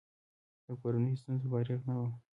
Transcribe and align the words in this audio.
له 0.65 0.73
کورنیو 0.81 1.19
ستونزو 1.21 1.45
فارغ 1.51 1.79
نه 1.89 1.93
وم. 1.97 2.11